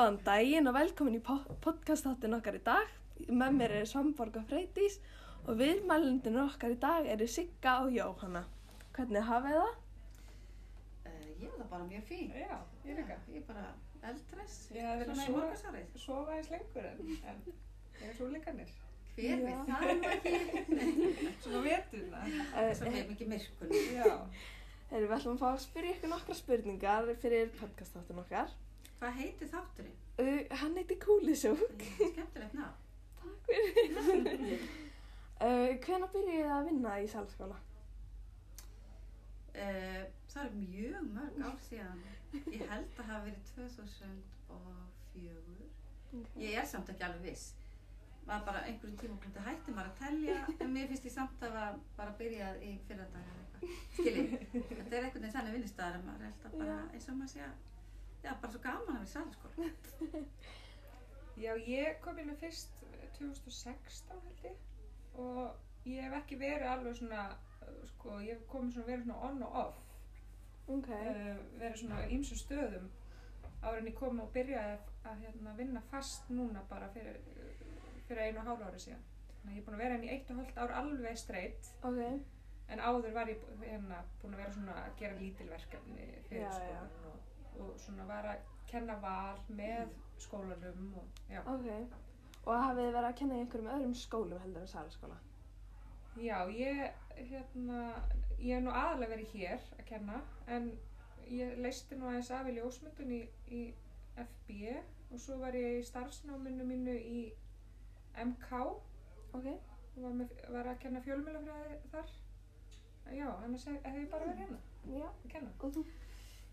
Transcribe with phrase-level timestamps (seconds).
[0.00, 1.20] Góðan daginn og velkomin í
[1.60, 2.92] podcastáttin okkar í dag.
[3.28, 4.94] Með mér er Svamborga Freydís
[5.44, 8.40] og viðmælundin okkar í dag eru Sigga og Jóhanna.
[8.96, 9.74] Hvernig hafið það?
[11.04, 12.30] Uh, ég er það bara mjög fín.
[12.32, 12.56] Já,
[12.86, 13.18] ég líka.
[13.34, 13.66] Ég er bara
[14.12, 15.92] eldress, Ég hef verið svo- morgansárið.
[16.06, 18.72] Sofa eins lengur en, en ég er svo líkanir.
[19.18, 20.34] Hver við það nú ekki?
[21.44, 22.24] Svona vetuna.
[22.30, 23.84] Uh, Svo hefum ekki myrkunni.
[24.00, 24.08] Já.
[24.08, 28.56] Erum við ætlum að fá að spyrja ykkur nokkra spurningar fyrir podcastáttin okkar.
[29.00, 29.96] Hvað heitir þátturinn?
[30.20, 31.62] Uh, hann heiti Kúlisjók.
[31.96, 32.66] Skemmtilegt ná.
[33.20, 34.60] Takk fyrir.
[35.40, 37.56] uh, Hvenær byrjuðið þið að vinna í salskóla?
[39.50, 42.00] Uh, það er mjög mörg ár síðan.
[42.52, 45.40] Ég held að hafa verið 2004.
[46.42, 47.46] Ég er samt ekki alveg viss.
[48.28, 51.72] Var bara einhverjum tímapunkti hætti maður að telja en mér finnst ég samt að var
[51.96, 53.62] bara byrjað í fyrra dag eða eitthvað.
[53.96, 57.32] Skiljið, þetta er einhvern veginn þannig vinnustæðar að maður er alltaf bara eins og maður
[57.32, 57.54] sé að,
[58.24, 59.70] já, bara svo gaman að vera í salaskóla.
[61.40, 62.74] Já, ég kom inn fyrst
[63.16, 67.22] 2016 held ég og ég hef ekki verið alveg svona,
[67.64, 69.78] uh, sko, ég hef komið svona verið svona on og off.
[70.66, 70.90] Ok.
[70.90, 72.90] Uh, verið svona í ýmsum stöðum
[73.60, 77.16] áður en ég kom og byrjaði að, að hérna, vinna fast núna bara fyrir,
[78.08, 79.08] fyrir einu og hálfu ári síðan.
[79.40, 81.72] Þannig að ég er búin að vera henni í eitt og hálft ár alveg streitt
[81.80, 82.04] Ok.
[82.70, 86.92] En áður var ég hérna, búin að vera svona að gera lítilverkefni fyrir Já, skólan
[87.10, 91.40] og, og svona var að kenna val með skólanum og já.
[91.40, 91.68] Ok.
[92.46, 95.18] Og hafið þið verið að kenna í einhverjum öðrum skólum heldur en salskóla?
[96.20, 96.80] Já, ég,
[97.16, 97.80] hérna,
[98.38, 100.70] ég hef nú aðalega verið hér að kenna en
[101.30, 103.60] ég leisti nú aðeins af í ljósmyndun í, í
[104.18, 104.56] FB
[105.10, 107.20] og svo var ég í starfsnáminu mínu í
[108.24, 108.62] MK
[109.30, 109.46] Ok.
[109.46, 112.14] og var, með, var að kenna fjölmjölafræði þar.
[113.14, 115.52] Já, annars hef, hef ég bara verið hérna að kenna.
[115.60, 115.84] Og þú?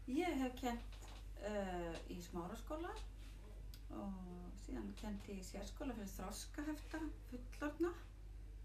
[0.07, 0.97] Ég hef kent
[1.43, 2.91] uh, í smáraskóla
[3.97, 4.13] og
[4.63, 7.91] síðan kent í sérskóla fyrir þroskahefta fullorna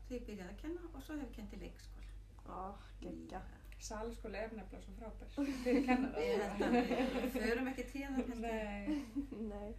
[0.07, 2.11] þegar ég byrjaði að kenna og svo hef ég kent í leikskóla.
[2.47, 2.61] Ó,
[3.03, 3.41] geggja.
[3.83, 5.33] Salaskóli er nefnilega svo frábær
[5.65, 6.27] fyrir kennara.
[6.27, 8.45] Ég held að við við förum ekki tíðan það kannski.
[8.47, 9.01] Nei,
[9.53, 9.73] Nei.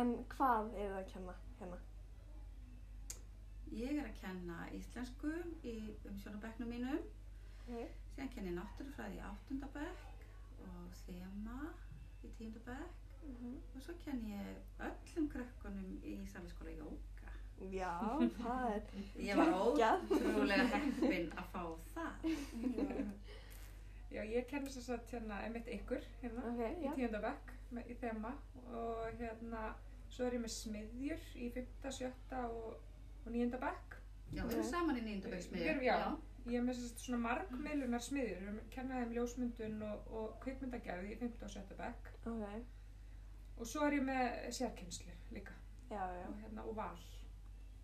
[0.00, 1.78] En hvað er það að kenna hérna?
[3.76, 5.30] Ég er að kenna íslensku
[5.66, 5.76] í
[6.10, 6.98] umsjónabæknum mínum,
[7.66, 7.70] Ok.
[8.14, 10.04] síðan kenni ég náttúrufræði í áttundabæk
[10.64, 11.58] og þema
[12.24, 13.54] í tíundabæk Mhm.
[13.74, 17.30] og svo kenni ég öllum krökkunum í salaskóla jóka.
[17.72, 17.90] Já,
[18.38, 18.82] það er
[19.28, 21.62] Ég var ótrúlega heppin að fá
[21.94, 22.12] það.
[22.76, 23.06] já.
[24.16, 27.50] Já, ég kenni þess að hérna einmitt ykkur hérna Ok, í tíundabæk
[27.90, 28.30] í þema
[28.70, 29.64] og hérna
[30.08, 32.12] svo er ég með smiðjur í 5., 7.
[32.44, 32.76] og,
[33.26, 33.50] og 9.
[33.58, 33.96] bekk.
[34.32, 35.64] Já, við erum saman í nýjundabæksmiðju.
[35.64, 36.16] Við erum- já.
[36.46, 40.26] Ég er með þess svona margmiðlunar smiðjur, við erum að kenna þeim ljósmyndun og, og
[40.44, 41.32] kvikmyndagerði í 5.
[41.42, 41.76] og 7.
[41.80, 42.44] bekk Ok.
[43.56, 44.24] og svo er ég með
[44.54, 45.54] sérkennslu líka
[45.90, 46.26] Já, já.
[46.28, 47.00] og, hérna, og val.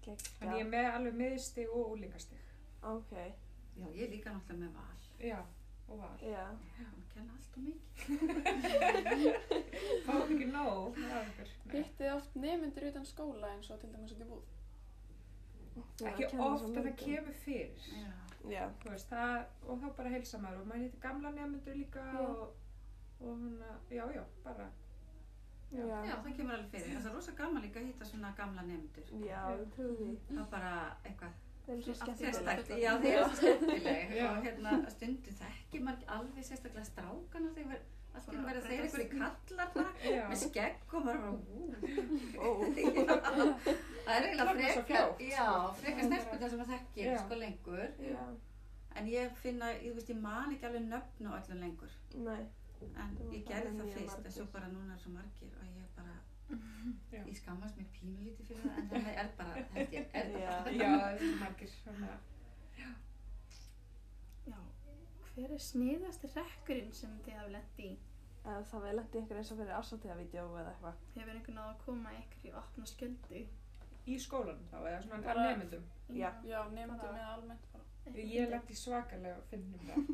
[0.02, 0.30] Geggja.
[0.38, 2.40] Þannig ég er með alveg miðstig og úlingastig.
[2.82, 3.12] Ok.
[3.78, 4.98] Já, ég er líka náttúrulega með val.
[5.22, 5.38] Já,
[5.88, 6.16] og val.
[6.22, 6.46] Já.
[6.78, 7.92] Já, hún kenna allt og mikið.
[10.06, 10.98] Fáðu ekki nóg.
[11.74, 14.42] Hittið oft nefnendur utan skóla eins og til dæmis í búð?
[16.10, 17.86] Ekki oft en það kemur fyrir.
[18.02, 18.10] Já.
[18.50, 18.64] Já.
[18.82, 22.20] Þú veist, það, og þá bara heilsa maður og maður hittir gamla nefnendur líka Já.
[22.20, 22.54] og,
[23.20, 24.70] og hana, já, já, bara,
[25.72, 25.84] Já.
[26.04, 26.96] Já, það kemur alveg fyrir.
[26.98, 29.06] Það er rosa gaman líka að hitta svona gamla nefndur.
[29.24, 30.08] Já, ég trúi því.
[30.28, 30.72] Það er bara
[31.08, 32.36] eitthvað Það er svo skemmtilegt.
[32.36, 32.72] sérstækt.
[32.82, 34.12] Já, þeir eru svo skemmtileg.
[34.18, 34.26] Já.
[34.32, 37.80] Og hérna stundu þekki maður alveg sérstaklega strákana þegar
[38.12, 41.36] allt í einu verða þeir einhverju kallar bara já, með skegg og maður bara.
[44.02, 45.44] Það er eiginlega frekar, já,
[45.78, 47.18] frekar stelpur sem maður þekkir Já.
[47.22, 47.82] sko lengur.
[48.02, 48.24] Já.
[48.98, 51.92] En ég finna, ég veist, ég man ekki alveg nöfn og öllum lengur.
[52.26, 52.42] Nei.
[52.82, 55.86] En ég bara gerði það fyrst, en svo bara núna er svo margir og ég
[55.96, 56.16] bara,
[57.14, 60.50] já, ég skammast mér pínulítið fyrir það, en það er bara, held ég, er Já.
[60.66, 62.10] það já, það er svo margir, svona,
[62.82, 62.88] Já.
[65.34, 67.82] Hver er sniðasti rekkurinn sem þið hafa lent í?
[68.42, 70.96] Eða það við lendi einhver eins og fyrir ásatíðavídeó eða eitthvað.
[71.14, 73.40] Hefur einhvern náðu að koma ykkur í opna skjöldu?
[74.02, 75.84] í skólanum þá, eða svona Bara- af nefnendum.
[76.10, 76.30] Já.
[76.44, 77.84] Já, nefnendur Bara- með almennt bara.
[78.18, 80.10] Ég lendi svakalega finnum verk,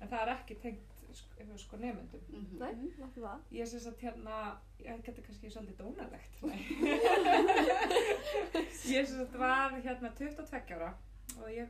[0.00, 2.20] en það er ekki tengt, sko, sko, nefnendum.
[2.28, 2.58] Mhm.
[2.58, 3.40] Nei, nokkuð það.
[3.52, 6.58] Ég syns að hérna, ég geti kannski svolítið dónalegt, nei.
[8.96, 10.90] ég syns að var hérna 22 ára
[11.38, 11.68] og ég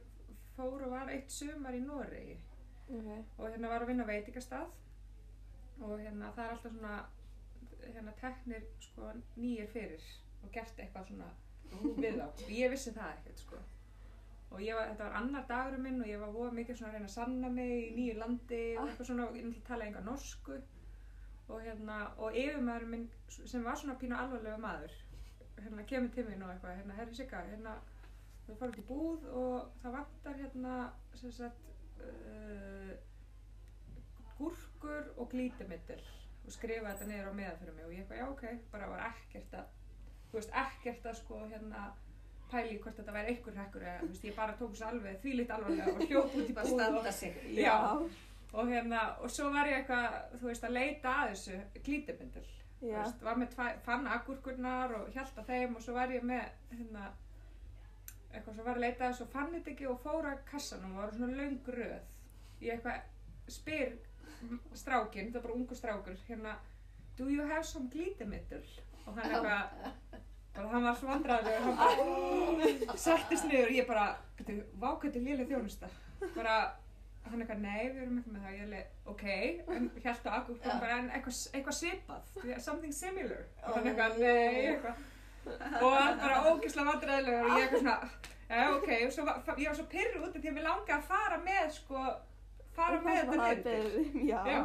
[0.56, 2.38] fór og var eitt sumar í Noregi
[2.90, 3.10] Ok.
[3.38, 4.70] og hérna var að vinna á veitingastað.
[5.80, 6.94] Og hérna það er alltaf svona
[7.80, 10.08] hérna teknir sko nýjir fyrir
[10.44, 11.28] og gert eitthvað svona
[12.00, 12.48] við þá.
[12.50, 13.60] Ég vissi það ekkert sko.
[14.50, 17.08] Og var, þetta var annar dagurum minn og ég var voða mikið svona að reyna
[17.10, 20.58] að sanna mig í nýju landi og eitthvað svona og ég náttúrulega tala enga norsku.
[21.50, 24.98] Og hérna, og yfirmaðurinn minn sem var svona pínu alvarlega maður
[25.60, 27.74] hérna kemur til mín og eitthvað hérna, herri Sigga, hérna
[28.46, 30.76] við fórum út í búð og það vantar hérna
[31.20, 31.68] sem sagt
[32.00, 32.79] uh,
[35.30, 36.00] og glítimiddil
[36.44, 39.02] og skrifa þetta niður á meða fyrir mig og ég eitthvað, já ok, bara var
[39.10, 39.66] ekkert að
[40.30, 41.84] þú veist, ekkert að sko hérna
[42.50, 45.52] pæli hvort þetta væri einhver hrekkur eða, þú veist, ég bara tók þessu alveg þvílíkt
[45.54, 47.04] alvarlega og hljóp út í búð og.
[47.62, 47.76] Já.
[48.52, 52.46] og hérna, og svo var ég eitthvað, þú veist, að leita að þessu glítimindil,
[52.80, 56.26] þú veist, var með tvæ, fann agurkurnar og hjælt að þeim og svo var ég
[56.26, 57.04] með, hérna,
[58.32, 60.96] eitthvað, svo var að leita að þessu og fann þetta ekki og fór að kassanum
[60.96, 62.10] og var svona löng röð,
[62.66, 63.94] ég eitthvað spyr
[64.78, 66.56] strákinn, það var bara ungu strákur, hérna,
[67.18, 68.62] do you have some glítimindil?
[69.06, 70.20] Og hann eitthvað,
[70.54, 74.06] bara hann var svo vandræðilegur, hann bara settist niður og ég bara,
[74.84, 75.90] vákvætti lélega þjónusta,
[76.36, 76.56] bara,
[77.28, 79.24] hann eitthvað, nei, við erum ekki með það, ég er leið, ok,
[79.76, 80.72] en hjælt á akkur, Já.
[80.72, 82.34] bara, en eitthvað, eitthvað svipað,
[82.66, 85.06] something similar, og hann eitthvað, nei, eitthvað,
[85.80, 87.98] og hann bara ógeðslega vandræðilegur og ég eitthvað svona,
[88.50, 89.28] já, ok, og svo
[89.60, 92.04] ég var svo pyrru út af því að mér langaði að fara með, sko,
[92.80, 93.92] fara með þetta niður.
[94.30, 94.40] Já.
[94.50, 94.60] Já,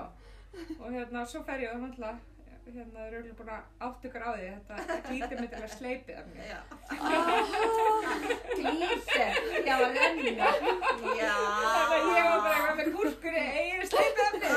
[0.80, 2.18] og hérna, svo fer ég og náttúrulega,
[2.66, 4.76] hérna, er auðvitað búin að átt ykkur á því, þetta
[5.06, 6.46] glítið mig til að sleipið af mér.
[6.50, 6.60] Já.
[8.56, 9.32] Glítir,
[9.68, 10.50] já, að renna.
[11.20, 11.36] Já.
[11.36, 14.56] Að ég var bara eitthvað með gúrkur í eigin sleipið af mér.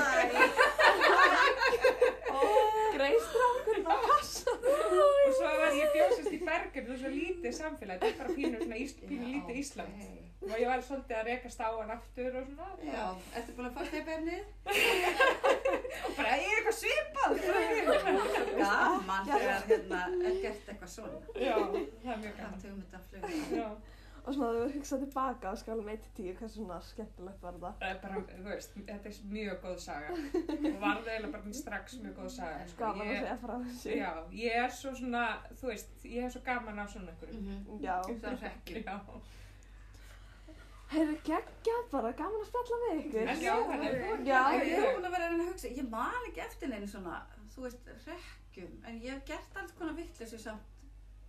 [2.95, 4.53] Greistrákur á kassa.
[4.55, 6.85] Og svo var ég bjósast í bergur,
[7.49, 9.93] það lítið samfélag, þetta er bara pínu, svona, ís, pínu lítið Ísland.
[10.39, 12.69] Og ég var svolítið að rekast á hann aftur og svona.
[12.85, 13.05] Já,
[13.39, 14.45] ertu búin að fá steipefnið?
[16.05, 17.33] Og bara, ég er eitthvað svipað.
[18.59, 21.19] Gaman þegar hérna er gert eitthvað svona.
[21.35, 21.57] Já,
[22.05, 22.59] það er mjög gaman.
[22.63, 23.23] tökum þetta flug?
[23.59, 23.69] Já,
[24.29, 27.79] Og svona þú hugsað tilbaka á skálum 1-10, hvað svona skemmtilegt var það?
[27.81, 30.11] það er bara, þú veist, þetta er mjög góð saga.
[30.13, 32.67] Og var það eiginlega bara strax mjög góð saga.
[32.69, 32.83] sko.
[32.83, 33.95] Gaman að Ég- segja frá þessu.
[33.97, 34.11] Já,
[34.43, 35.25] ég er svo svona,
[35.63, 37.33] þú veist, ég er svo gaman af svona ykkur.
[37.39, 37.81] Mhm.
[37.81, 37.97] Já.
[38.05, 38.83] Það er.
[38.85, 39.01] Já,
[40.89, 43.27] Heyrðu, geggja bara, gaman að spjalla með ykkur.
[43.29, 46.41] en já, er Já, Ég er búin að vera að að hugsa, ég man ekki
[46.47, 47.19] eftir neinu svona,
[47.55, 50.65] þú veist, rekkjum, en ég hef gert alls konar vittleysu samt,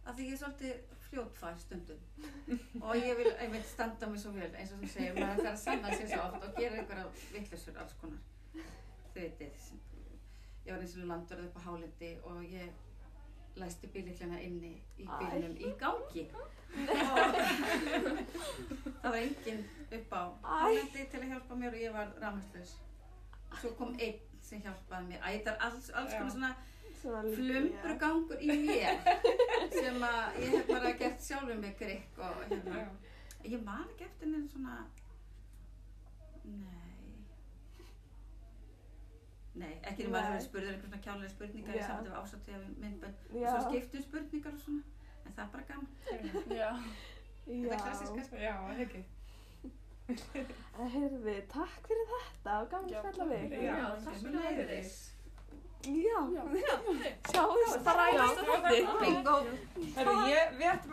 [0.09, 0.73] af því ég er svolítið
[1.09, 2.01] fljótfær stundum.
[2.81, 5.63] Og ég vil einmitt standa mig svo vel, eins og þú segir, maður þarf að
[5.63, 8.21] sanna sér svo oft og gera einhverja vittleysur alls konar,
[9.13, 9.51] þau veitir,
[10.65, 12.69] ég var eins og landverð upp á hálendi og ég
[13.59, 15.09] læsti bíliklina inni í Æ.
[15.19, 16.23] bílnum í gangi.
[16.37, 16.47] Og
[19.01, 19.63] það var enginn
[19.97, 20.15] upp á
[20.45, 22.71] hálendi til að hjálpa mér og ég var rámaslaus
[23.57, 25.21] svo kom einn sem hjálpaði mér.
[25.25, 26.51] Æ, þetta er alls, alls konar svona
[27.01, 28.95] flumbrugangur í mér
[30.13, 32.87] að ég hef bara gert sjálfur mig grikk og hérna Já.
[33.53, 34.77] ég man ekki eftir neina svona
[36.45, 36.87] nei
[39.59, 40.33] nei, ekki nema að það Nei.
[40.33, 41.85] hefur spurður einhver svona kjálega spurningar Já.
[41.85, 44.83] í við ásatið við myndbönd svo skiptum spurningar og svona
[45.25, 46.25] en það er bara gaman Já.
[46.25, 47.79] þetta er Já.
[47.85, 49.05] klassiska Já, það ekki.
[50.09, 53.51] En heyrðu, takk fyrir þetta og gaman að spjalla við.
[53.61, 54.95] Já, takk fyrir leiðis
[55.87, 56.19] Já.
[56.35, 56.43] Já.
[57.31, 58.79] Sjáumst bara í næsta þátti.
[58.99, 59.35] bingo
[59.95, 60.87] Herru, ég, við ættum að